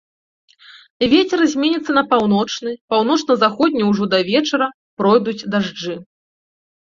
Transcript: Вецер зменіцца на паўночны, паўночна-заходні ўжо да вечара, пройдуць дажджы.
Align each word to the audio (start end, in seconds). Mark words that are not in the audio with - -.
Вецер 1.11 1.39
зменіцца 1.51 1.91
на 1.97 2.03
паўночны, 2.13 2.73
паўночна-заходні 2.93 3.83
ўжо 3.91 4.03
да 4.15 4.19
вечара, 4.31 4.67
пройдуць 5.03 5.39
дажджы. 5.53 5.95